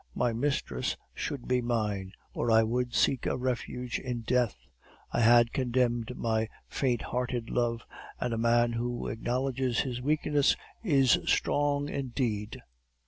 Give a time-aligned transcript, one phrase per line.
[0.15, 4.55] My mistress should be mine, or I would seek a refuge in death.
[5.11, 7.83] I had condemned my faint hearted love,
[8.19, 12.61] and a man who acknowledges his weakness is strong indeed.